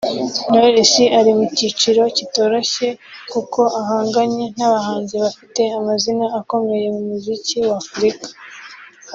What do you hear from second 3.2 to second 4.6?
kuko ahanganye